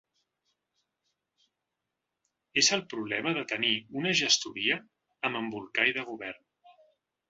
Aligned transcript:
És 2.63 2.71
el 2.79 2.85
problema 2.95 3.37
de 3.41 3.45
tenir 3.55 3.73
una 4.03 4.17
gestoria 4.25 4.83
amb 5.31 5.43
embolcall 5.45 5.99
de 6.01 6.13
govern. 6.13 6.47